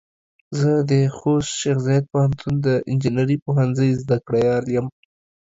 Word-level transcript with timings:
زه 0.59 0.71
د 0.91 0.91
خوست 1.17 1.51
شیخ 1.59 1.77
زايد 1.87 2.05
پوهنتون 2.11 2.53
د 2.65 2.67
انجنیري 2.91 3.37
پوهنځۍ 3.45 3.89
زده 4.01 4.17
کړيال 4.27 4.65
يم. 4.75 4.87